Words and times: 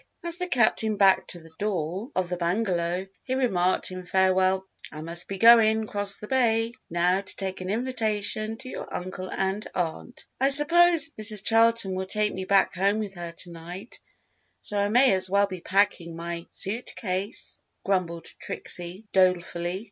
As 0.23 0.39
the 0.39 0.47
Captain 0.47 0.97
backed 0.97 1.29
to 1.29 1.39
the 1.39 1.51
door 1.59 2.09
of 2.15 2.27
the 2.27 2.35
bungalow, 2.35 3.05
he 3.21 3.35
remarked 3.35 3.91
in 3.91 4.03
farewell, 4.03 4.65
"I 4.91 5.03
must 5.03 5.27
be 5.27 5.37
goin' 5.37 5.83
across 5.83 6.17
the 6.17 6.27
bay, 6.27 6.73
now, 6.89 7.21
to 7.21 7.35
take 7.35 7.61
an 7.61 7.69
invitation 7.69 8.57
to 8.57 8.67
your 8.67 8.91
uncle 8.91 9.29
and 9.31 9.63
aunt." 9.75 10.25
"I 10.39 10.49
s'pose 10.49 11.09
Mrs. 11.21 11.43
Charlton 11.43 11.93
will 11.93 12.07
take 12.07 12.33
me 12.33 12.45
back 12.45 12.73
home 12.73 12.97
with 12.97 13.13
her 13.13 13.31
to 13.31 13.51
night, 13.51 13.99
so 14.59 14.75
I 14.79 14.89
may 14.89 15.13
as 15.13 15.29
well 15.29 15.45
be 15.45 15.61
packing 15.61 16.15
my 16.15 16.47
suit 16.49 16.95
case," 16.95 17.61
grumbled 17.85 18.25
Trixie, 18.39 19.05
dolefully. 19.13 19.79